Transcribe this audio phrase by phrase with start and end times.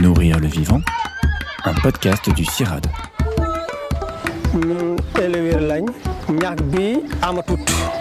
[0.00, 0.80] Nourrir le vivant,
[1.64, 2.86] un podcast du CIRAD.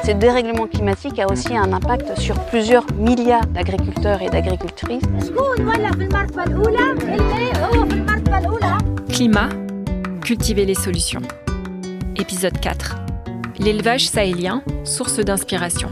[0.03, 5.03] Ce dérèglement climatique a aussi un impact sur plusieurs milliards d'agriculteurs et d'agricultrices.
[9.09, 9.49] Climat,
[10.21, 11.21] cultiver les solutions.
[12.17, 12.97] Épisode 4.
[13.59, 15.89] L'élevage sahélien, source d'inspiration.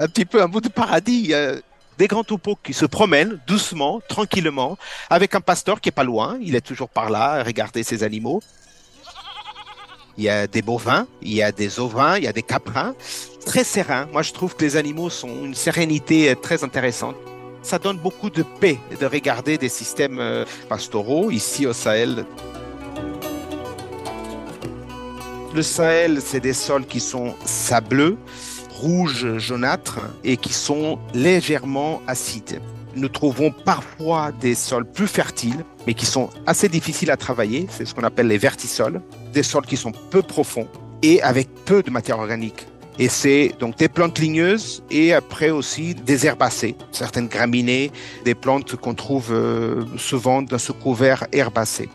[0.00, 1.32] Un petit peu un bout de paradis.
[1.32, 1.60] euh,
[1.98, 4.76] des grands troupeaux qui se promènent doucement, tranquillement,
[5.10, 6.38] avec un pasteur qui est pas loin.
[6.40, 8.42] Il est toujours par là, à regarder ses animaux.
[10.16, 12.94] Il y a des bovins, il y a des ovins, il y a des caprins.
[13.44, 14.06] Très serein.
[14.12, 17.16] Moi, je trouve que les animaux sont une sérénité euh, très intéressante.
[17.62, 22.24] Ça donne beaucoup de paix de regarder des systèmes euh, pastoraux ici au Sahel.
[25.54, 28.16] Le Sahel, c'est des sols qui sont sableux,
[28.84, 32.60] rouges, jaunâtres et qui sont légèrement acides.
[32.94, 37.66] Nous trouvons parfois des sols plus fertiles, mais qui sont assez difficiles à travailler.
[37.70, 39.00] C'est ce qu'on appelle les vertisols.
[39.32, 40.68] Des sols qui sont peu profonds
[41.02, 42.66] et avec peu de matière organique.
[42.98, 47.90] Et c'est donc des plantes ligneuses et après aussi des herbacées, certaines graminées,
[48.24, 51.88] des plantes qu'on trouve euh, souvent dans ce couvert herbacé.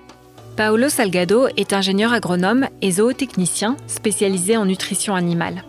[0.57, 5.63] Paolo Salgado est ingénieur agronome et zootechnicien spécialisé en nutrition animale.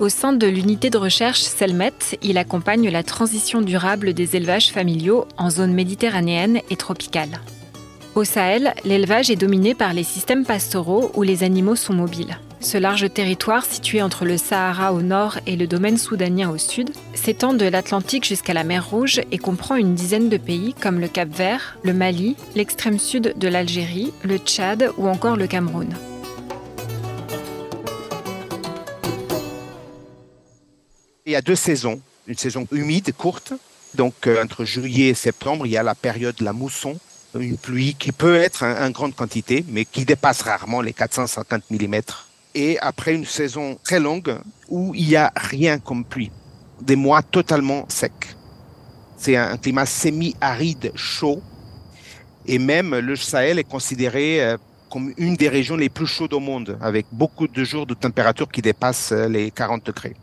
[0.00, 5.26] Au sein de l'unité de recherche Selmet, il accompagne la transition durable des élevages familiaux
[5.38, 7.40] en zone méditerranéenne et tropicale.
[8.16, 12.38] Au Sahel, l'élevage est dominé par les systèmes pastoraux où les animaux sont mobiles.
[12.58, 16.90] Ce large territoire, situé entre le Sahara au nord et le domaine soudanien au sud,
[17.14, 21.08] s'étend de l'Atlantique jusqu'à la mer Rouge et comprend une dizaine de pays comme le
[21.08, 25.94] Cap-Vert, le Mali, l'extrême sud de l'Algérie, le Tchad ou encore le Cameroun.
[31.26, 32.02] Il y a deux saisons.
[32.26, 33.54] Une saison humide, courte.
[33.94, 36.98] Donc, euh, entre juillet et septembre, il y a la période de la mousson,
[37.34, 41.94] une pluie qui peut être en, grande quantité, mais qui dépasse rarement les 450 mm.
[42.54, 44.38] Et après une saison très longue
[44.68, 46.30] où il n'y a rien comme pluie,
[46.82, 48.36] des mois totalement secs.
[49.16, 51.40] C'est un, un climat semi-aride, chaud.
[52.44, 54.58] Et même le Sahel est considéré euh,
[54.90, 58.46] comme une des régions les plus chaudes au monde, avec beaucoup de jours de température
[58.52, 60.14] qui dépassent euh, les 40 degrés.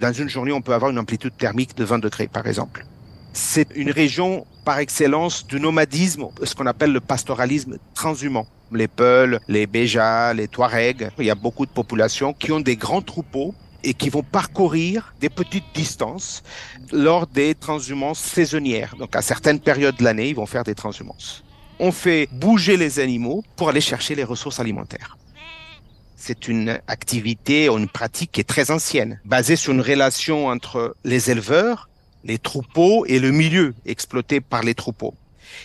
[0.00, 2.86] Dans une journée, on peut avoir une amplitude thermique de 20 degrés, par exemple.
[3.32, 8.46] C'est une région par excellence du nomadisme, ce qu'on appelle le pastoralisme transhumant.
[8.70, 12.76] Les Peuls, les Béjas, les Touaregs, il y a beaucoup de populations qui ont des
[12.76, 16.44] grands troupeaux et qui vont parcourir des petites distances
[16.92, 18.94] lors des transhumances saisonnières.
[18.98, 21.42] Donc à certaines périodes de l'année, ils vont faire des transhumances.
[21.80, 25.16] On fait bouger les animaux pour aller chercher les ressources alimentaires.
[26.20, 31.30] C'est une activité une pratique qui est très ancienne, basée sur une relation entre les
[31.30, 31.88] éleveurs,
[32.24, 35.14] les troupeaux et le milieu exploité par les troupeaux.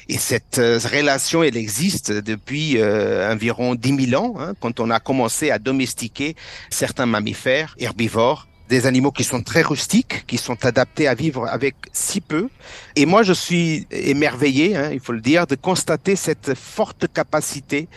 [0.07, 4.91] Et cette euh, relation, elle existe depuis euh, environ 10 000 ans, hein, quand on
[4.91, 6.35] a commencé à domestiquer
[6.69, 11.75] certains mammifères herbivores, des animaux qui sont très rustiques, qui sont adaptés à vivre avec
[11.91, 12.49] si peu.
[12.95, 17.87] Et moi, je suis émerveillé, hein, il faut le dire, de constater cette forte capacité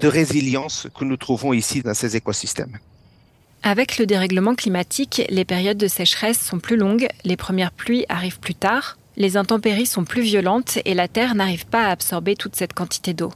[0.00, 2.76] de résilience que nous trouvons ici dans ces écosystèmes.
[3.62, 8.38] Avec le dérèglement climatique, les périodes de sécheresse sont plus longues, les premières pluies arrivent
[8.38, 12.56] plus tard, les intempéries sont plus violentes et la Terre n'arrive pas à absorber toute
[12.56, 13.32] cette quantité d'eau.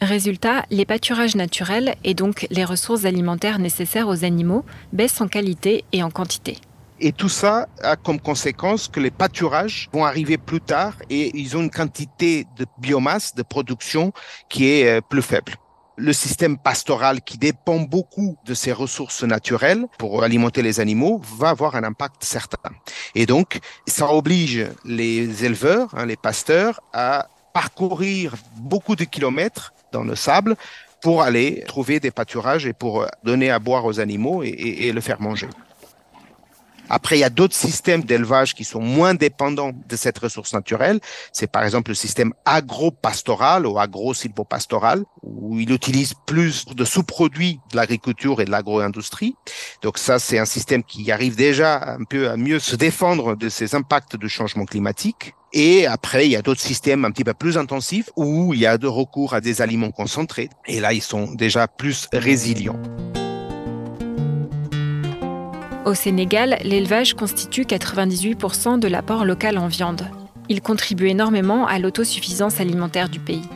[0.00, 5.84] Résultat, les pâturages naturels et donc les ressources alimentaires nécessaires aux animaux baissent en qualité
[5.92, 6.58] et en quantité.
[7.00, 11.56] Et tout ça a comme conséquence que les pâturages vont arriver plus tard et ils
[11.56, 14.12] ont une quantité de biomasse, de production
[14.48, 15.54] qui est euh, plus faible.
[15.96, 21.48] Le système pastoral qui dépend beaucoup de ces ressources naturelles pour alimenter les animaux va
[21.48, 22.70] avoir un impact certain.
[23.16, 30.04] Et donc, ça oblige les éleveurs, hein, les pasteurs, à parcourir beaucoup de kilomètres dans
[30.04, 30.56] le sable
[31.00, 35.20] pour aller trouver des pâturages et pour donner à boire aux animaux et le faire
[35.20, 35.48] manger.
[36.88, 41.00] Après, il y a d'autres systèmes d'élevage qui sont moins dépendants de cette ressource naturelle.
[41.32, 47.76] C'est par exemple le système agro-pastoral ou agro-silvopastoral, où il utilise plus de sous-produits de
[47.76, 49.34] l'agriculture et de l'agro-industrie.
[49.82, 53.48] Donc ça, c'est un système qui arrive déjà un peu à mieux se défendre de
[53.48, 55.34] ces impacts de changement climatique.
[55.52, 58.66] Et après, il y a d'autres systèmes un petit peu plus intensifs où il y
[58.66, 60.50] a de recours à des aliments concentrés.
[60.66, 62.78] Et là, ils sont déjà plus résilients.
[65.88, 70.06] Au Sénégal, l'élevage constitue 98% de l'apport local en viande.
[70.50, 73.48] Il contribue énormément à l'autosuffisance alimentaire du pays.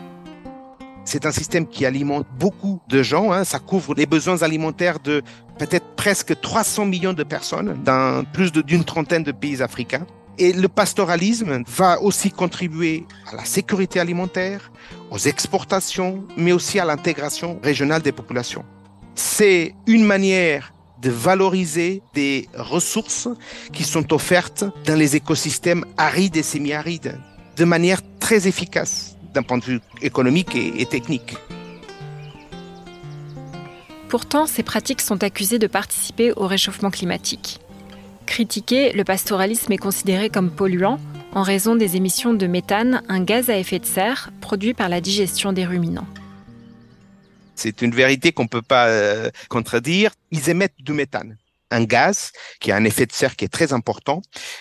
[1.04, 3.32] C'est un système qui alimente beaucoup de gens.
[3.32, 3.44] Hein.
[3.44, 5.20] Ça couvre les besoins alimentaires de
[5.58, 10.06] peut-être presque 300 millions de personnes dans plus d'une trentaine de pays africains.
[10.38, 14.72] Et le pastoralisme va aussi contribuer à la sécurité alimentaire,
[15.10, 18.64] aux exportations, mais aussi à l'intégration régionale des populations.
[19.14, 20.71] C'est une manière
[21.02, 23.28] de valoriser des ressources
[23.72, 27.18] qui sont offertes dans les écosystèmes arides et semi-arides
[27.56, 31.36] de manière très efficace d'un point de vue économique et, technique.
[34.08, 37.60] Pourtant, ces pratiques sont accusées de participer au réchauffement climatique.
[38.26, 40.98] Critiqué, le pastoralisme est considéré comme polluant
[41.34, 45.00] en raison des émissions de méthane, un gaz à effet de serre produit par la
[45.00, 46.06] digestion des ruminants.
[47.54, 50.12] C'est une vérité qu'on ne peut pas euh, contredire.
[50.30, 51.36] Ils émettent du méthane
[51.72, 54.20] un gaz qui a un effet de serre qui est très important,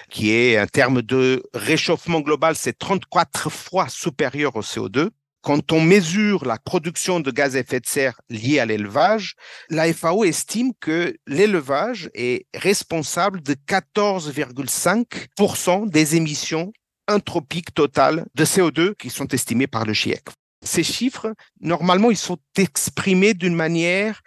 [0.10, 5.10] qui est un terme de réchauffement global, c'est 34 fois supérieur au CO2.
[5.42, 9.36] Quand on mesure la production de gaz à effet de serre liée à l'élevage,
[9.70, 16.72] la FAO estime que l'élevage est responsable de 14,5% des émissions
[17.08, 20.26] anthropiques totales de CO2 qui sont estimées par le GIEC.
[20.64, 24.22] Ces chiffres, normalement, ils sont exprimés d'une manière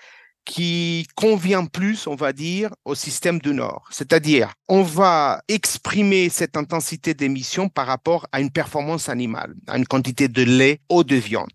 [0.44, 3.88] qui convient plus, on va dire, au système du Nord.
[3.90, 9.86] C'est-à-dire, on va exprimer cette intensité d'émission par rapport à une performance animale, à une
[9.86, 11.48] quantité de lait ou de viande.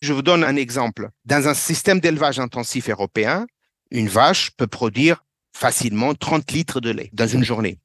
[0.00, 1.10] Je vous donne un exemple.
[1.24, 3.46] Dans un système d'élevage intensif européen,
[3.90, 5.24] une vache peut produire
[5.54, 7.78] facilement 30 litres de lait dans une journée.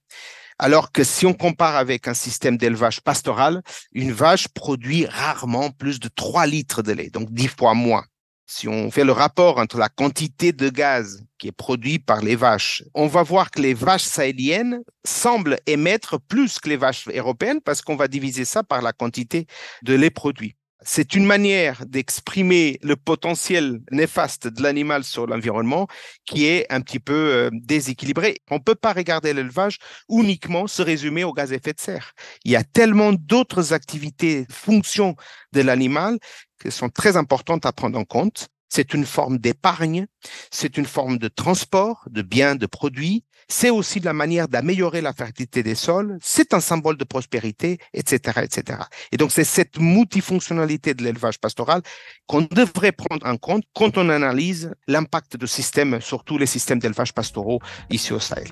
[0.63, 3.61] Alors que si on compare avec un système d'élevage pastoral,
[3.91, 8.05] une vache produit rarement plus de 3 litres de lait, donc 10 fois moins.
[8.45, 12.37] Si on fait le rapport entre la quantité de gaz qui est produit par les
[12.37, 17.59] vaches, on va voir que les vaches sahéliennes semblent émettre plus que les vaches européennes
[17.59, 19.47] parce qu'on va diviser ça par la quantité
[19.81, 20.55] de lait produit.
[20.85, 25.87] C'est une manière d'exprimer le potentiel néfaste de l'animal sur l'environnement
[26.25, 28.37] qui est un petit peu euh, déséquilibré.
[28.51, 29.77] On ne peut pas regarder l'élevage
[30.09, 32.11] uniquement se résumer au gaz à effet de serre.
[32.43, 35.15] Il y a tellement d'autres activités, fonctions
[35.53, 36.19] de l'animal
[36.61, 38.47] qui sont très importantes à prendre en compte.
[38.67, 40.07] C'est une forme d'épargne,
[40.51, 45.13] c'est une forme de transport de biens, de produits, c'est aussi la manière d'améliorer la
[45.13, 48.79] fertilité des sols, c'est un symbole de prospérité, etc., etc.
[49.11, 51.81] Et donc, c'est cette multifonctionnalité de l'élevage pastoral
[52.27, 57.13] qu'on devrait prendre en compte quand on analyse l'impact de systèmes, surtout les systèmes d'élevage
[57.13, 57.59] pastoraux
[57.89, 58.47] ici au Sahel.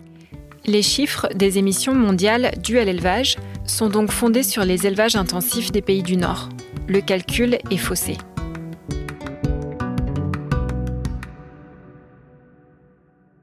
[0.65, 5.71] Les chiffres des émissions mondiales dues à l'élevage sont donc fondés sur les élevages intensifs
[5.71, 6.49] des pays du Nord.
[6.87, 8.17] Le calcul est faussé.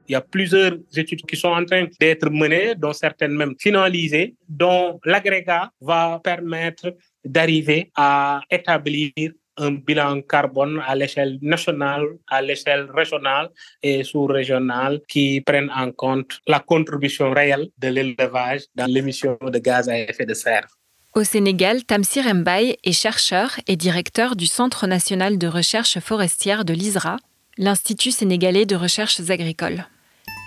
[0.09, 4.33] Il y a plusieurs études qui sont en train d'être menées, dont certaines même finalisées,
[4.47, 9.11] dont l'agrégat va permettre d'arriver à établir
[9.57, 13.49] un bilan carbone à l'échelle nationale, à l'échelle régionale
[13.83, 19.89] et sous-régionale qui prennent en compte la contribution réelle de l'élevage dans l'émission de gaz
[19.89, 20.67] à effet de serre.
[21.13, 26.73] Au Sénégal, Tamsir Mbaye est chercheur et directeur du Centre national de recherche forestière de
[26.73, 27.17] l'ISRA,
[27.59, 29.85] l'Institut sénégalais de recherches agricoles.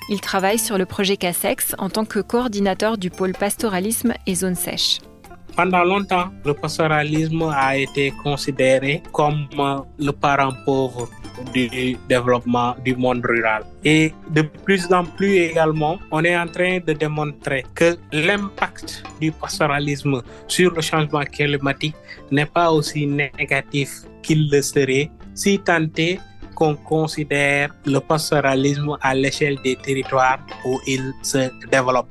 [0.08, 4.54] Il travaille sur le projet CASEX en tant que coordinateur du pôle pastoralisme et zone
[4.54, 4.99] sèche.
[5.54, 9.46] Pendant longtemps, le pastoralisme a été considéré comme
[9.99, 11.08] le parent pauvre
[11.52, 13.62] du développement du monde rural.
[13.84, 19.31] Et de plus en plus également, on est en train de démontrer que l'impact du
[19.31, 21.96] pastoralisme sur le changement climatique
[22.31, 26.19] n'est pas aussi négatif qu'il le serait si tenté
[26.54, 32.08] qu'on considère le pastoralisme à l'échelle des territoires où il se développe.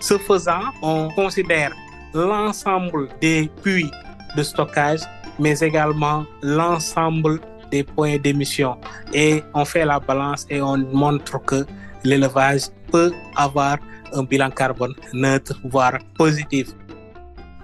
[0.00, 1.72] Ce faisant, on considère
[2.14, 3.90] l'ensemble des puits
[4.36, 5.00] de stockage,
[5.38, 8.76] mais également l'ensemble des points d'émission.
[9.12, 11.66] Et on fait la balance et on montre que
[12.04, 13.78] l'élevage peut avoir
[14.12, 16.68] un bilan carbone neutre, voire positif.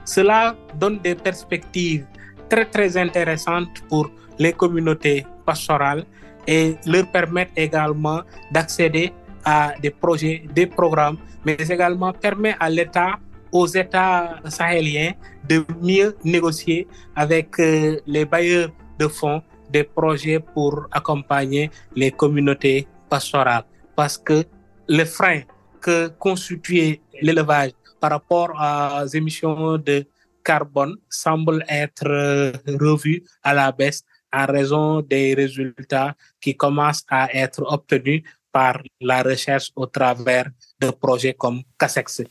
[0.04, 2.06] Cela donne des perspectives
[2.48, 6.04] très très intéressantes pour les communautés pastorales
[6.46, 8.20] et leur permettre également
[8.52, 9.12] d'accéder
[9.44, 13.18] à des projets, des programmes, mais également permet à l'État
[13.52, 15.12] aux États sahéliens
[15.48, 22.86] de mieux négocier avec euh, les bailleurs de fonds des projets pour accompagner les communautés
[23.08, 23.64] pastorales.
[23.94, 24.44] Parce que
[24.88, 25.40] le frein
[25.80, 30.04] que constituait l'élevage par rapport aux émissions de
[30.44, 34.04] carbone semble être euh, revu à la baisse
[34.36, 40.46] en raison des résultats qui commencent à être obtenus par la recherche au travers
[40.80, 42.22] de projets comme CASEX.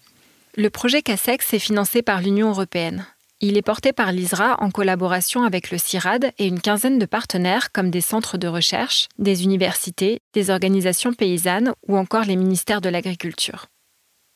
[0.56, 3.06] Le projet CASEX est financé par l'Union européenne.
[3.42, 7.72] Il est porté par l'ISRA en collaboration avec le CIRAD et une quinzaine de partenaires
[7.74, 12.90] comme des centres de recherche, des universités, des organisations paysannes ou encore les ministères de
[12.90, 13.66] l'Agriculture.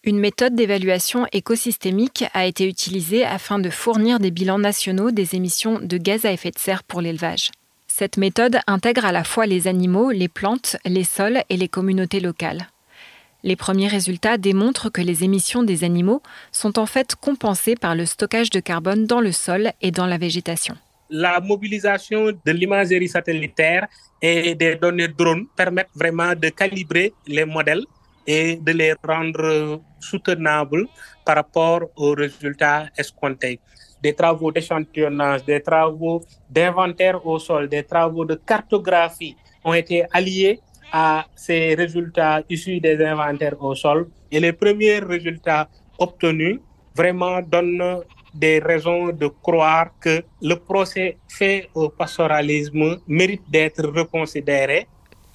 [0.03, 5.79] Une méthode d'évaluation écosystémique a été utilisée afin de fournir des bilans nationaux des émissions
[5.81, 7.51] de gaz à effet de serre pour l'élevage.
[8.00, 12.22] Cette méthode intègre à la fois les animaux, les plantes, les sols et les communautés
[12.22, 12.70] locales.
[13.44, 16.22] Les premiers résultats démontrent que les émissions des animaux
[16.53, 20.18] sont en fait compensées par le stockage de carbone dans le sol et dans la
[20.18, 20.77] végétation.
[21.10, 23.86] La mobilisation de l'imagerie satellitaire
[24.22, 27.84] et des données drones permettent vraiment de calibrer les modèles
[28.25, 30.86] et de les rendre soutenables
[31.25, 33.60] par rapport aux résultats escomptés.
[34.01, 40.60] Des travaux d'échantillonnage, des travaux d'inventaire au sol, des travaux de cartographie ont été alliés
[40.91, 44.10] à ces résultats issus des inventaires au sol.
[44.32, 46.60] Et les premiers résultats obtenus
[46.96, 48.03] vraiment donnent
[48.34, 54.88] des raisons de croire que le procès fait au pastoralisme mérite d'être reconsidéré.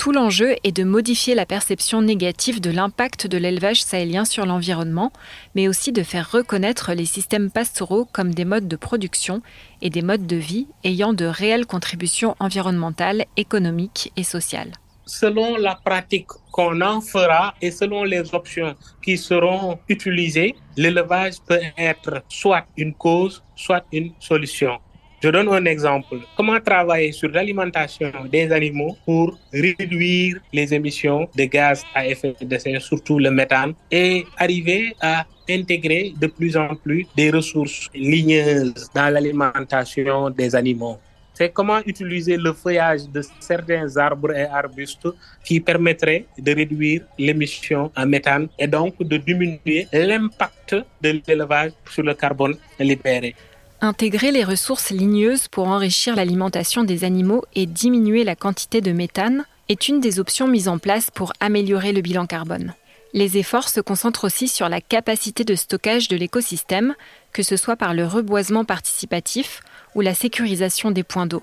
[0.05, 5.15] Tout l'enjeu est de modifier la perception négative de l'impact de l'élevage sahélien sur l'environnement,
[5.55, 9.41] mais aussi de faire reconnaître les systèmes pastoraux comme des modes de production
[9.81, 14.73] et des modes de vie ayant de réelles contributions environnementales, économiques et sociales
[15.07, 21.61] selon la pratique qu'on en fera et selon les options qui seront utilisées, l'élevage peut
[21.77, 24.79] être soit une cause, soit une solution.
[25.25, 26.19] Je donne un exemple.
[26.37, 32.59] Comment travailler sur l'alimentation des animaux pour réduire les émissions de gaz à effet de
[32.59, 38.91] serre, surtout le méthane, et arriver à intégrer de plus en plus des ressources ligneuses
[38.95, 40.99] dans l'alimentation des animaux
[41.37, 45.09] c'est comment utiliser le feuillage de certains arbres et arbustes
[45.43, 52.05] qui permettrait de réduire l'émission en méthane et donc de diminuer l'impact de l'élevage sur
[52.05, 53.35] le carbone libéré.
[53.81, 59.45] Intégrer les ressources ligneuses pour enrichir l'alimentation des animaux et diminuer la quantité de méthane
[59.69, 62.75] est une des options mises en place pour améliorer le bilan carbone.
[63.13, 66.95] Les efforts se concentrent aussi sur la capacité de stockage de l'écosystème,
[67.33, 69.61] que ce soit par le reboisement participatif
[69.95, 71.43] ou la sécurisation des points d'eau.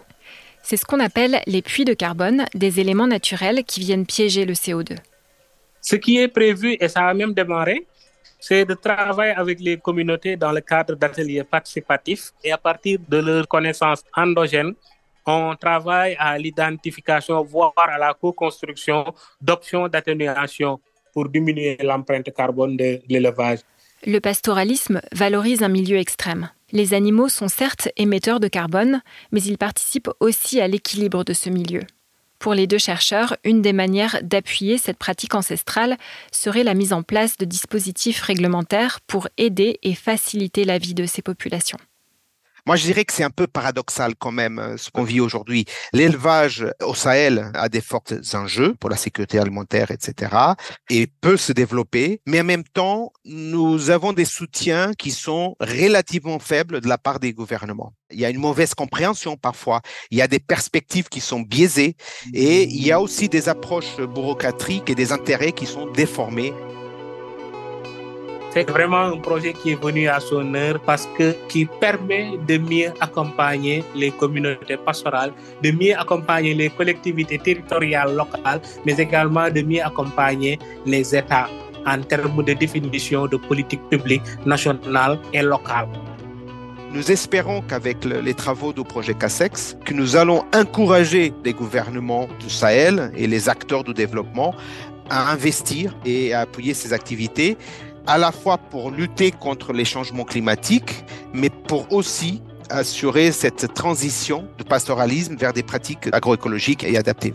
[0.64, 4.54] C'est ce qu'on appelle les puits de carbone, des éléments naturels qui viennent piéger le
[4.54, 4.98] CO2.
[5.82, 7.88] Ce qui est prévu, et ça a même démarré,
[8.42, 13.18] c'est de travailler avec les communautés dans le cadre d'ateliers participatifs et à partir de
[13.18, 14.74] leurs connaissances endogènes,
[15.26, 19.06] on travaille à l'identification, voire à la co-construction
[19.40, 20.80] d'options d'atténuation
[21.14, 23.60] pour diminuer l'empreinte carbone de l'élevage.
[24.06, 26.50] Le pastoralisme valorise un milieu extrême.
[26.72, 31.52] Les animaux sont certes émetteurs de carbone, mais ils participent aussi à l'équilibre de ce
[31.52, 31.82] milieu.
[32.42, 35.96] Pour les deux chercheurs, une des manières d'appuyer cette pratique ancestrale
[36.32, 41.06] serait la mise en place de dispositifs réglementaires pour aider et faciliter la vie de
[41.06, 41.78] ces populations.
[42.68, 45.66] Moi, je dirais que c'est un peu paradoxal quand même euh, ce qu'on vit aujourd'hui.
[45.94, 48.04] L'élevage au Sahel a des forts
[48.34, 50.32] enjeux pour la sécurité alimentaire, etc.,
[50.90, 56.40] et peut se développer, mais en même temps, nous avons des soutiens qui sont relativement
[56.40, 57.94] faibles de la part des gouvernements.
[58.12, 61.96] Il y a une mauvaise compréhension parfois, il y a des perspectives qui sont biaisées,
[62.34, 66.54] et il y a aussi des approches bureaucratiques et des intérêts qui sont déformés
[68.54, 72.58] c'est vraiment un projet qui est venu à son heure parce que qui permet de
[72.58, 79.62] mieux accompagner les communautés pastorales, de mieux accompagner les collectivités territoriales locales, mais également de
[79.62, 81.48] mieux accompagner les États
[81.88, 85.88] en termes de définition de politique publique nationale et locale.
[86.94, 92.50] Nous espérons qu'avec les travaux du projet CASEX, que nous allons encourager les gouvernements du
[92.50, 94.54] Sahel et les acteurs du développement
[95.10, 97.58] à investir et à appuyer ces activités
[98.08, 101.04] à la fois pour lutter contre les changements climatiques,
[101.34, 107.34] mais pour aussi assurer cette transition du pastoralisme vers des pratiques agroécologiques et adaptées.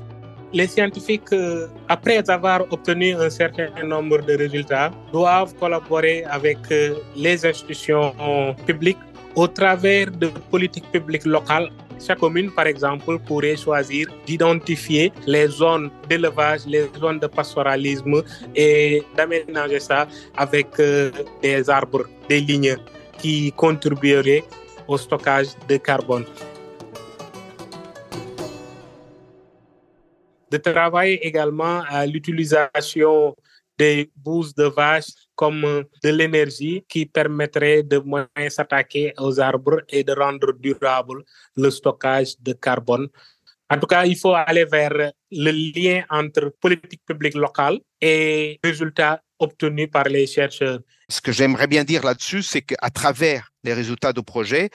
[0.53, 6.95] Les scientifiques, euh, après avoir obtenu un certain nombre de résultats, doivent collaborer avec euh,
[7.15, 8.15] les institutions
[8.65, 8.99] publiques
[9.35, 11.69] au travers de politiques publiques locales
[12.05, 18.23] chaque commune, par exemple, pourrait choisir d'identifier les zones d'élevage, les zones de pastoralisme
[18.55, 21.11] et d'aménager ça avec euh,
[21.43, 22.77] des arbres, des lignes
[23.19, 24.45] qui contribueraient
[24.87, 26.25] au stockage de carbone.
[30.51, 33.35] De travailler également à l'utilisation
[33.79, 40.03] des bouses de vache comme de l'énergie qui permettrait de moins s'attaquer aux arbres et
[40.03, 41.23] de rendre durable
[41.57, 43.09] le stockage de carbone.
[43.69, 49.21] En tout cas, il faut aller vers le lien entre politique publique locale et résultats
[49.39, 50.81] obtenus par les chercheurs.
[51.09, 54.71] Ce que j'aimerais bien dire là-dessus, c'est qu'à travers les résultats du projet,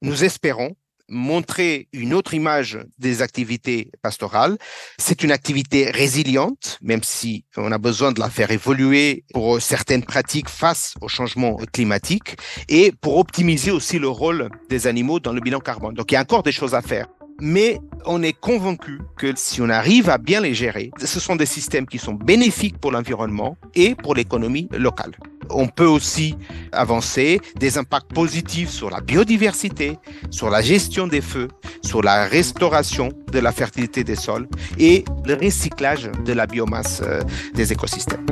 [0.00, 0.76] nous espérons
[1.08, 4.56] montrer une autre image des activités pastorales.
[4.98, 10.04] C'est une activité résiliente, même si on a besoin de la faire évoluer pour certaines
[10.04, 12.36] pratiques face au changement climatique
[12.68, 15.94] et pour optimiser aussi le rôle des animaux dans le bilan carbone.
[15.94, 17.06] Donc il y a encore des choses à faire
[17.40, 21.46] mais on est convaincu que si on arrive à bien les gérer, ce sont des
[21.46, 25.12] systèmes qui sont bénéfiques pour l'environnement et pour l'économie locale.
[25.50, 26.36] On peut aussi
[26.72, 29.96] avancer des impacts positifs sur la biodiversité,
[30.30, 31.48] sur la gestion des feux,
[31.82, 37.22] sur la restauration de la fertilité des sols et le recyclage de la biomasse euh,
[37.54, 38.26] des écosystèmes.